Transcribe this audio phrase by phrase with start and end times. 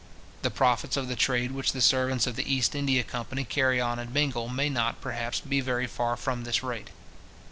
[0.41, 3.99] The profits of the trade which the servants of the East India Company carry on
[3.99, 6.89] in Bengal may not, perhaps, be very far from this rate.